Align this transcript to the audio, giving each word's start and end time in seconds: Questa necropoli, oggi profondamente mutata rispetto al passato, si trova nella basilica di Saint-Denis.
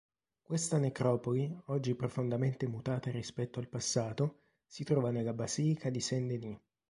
Questa 0.41 0.79
necropoli, 0.79 1.55
oggi 1.65 1.93
profondamente 1.93 2.67
mutata 2.67 3.11
rispetto 3.11 3.59
al 3.59 3.67
passato, 3.67 4.45
si 4.65 4.83
trova 4.83 5.11
nella 5.11 5.31
basilica 5.35 5.91
di 5.91 5.99
Saint-Denis. 5.99 6.59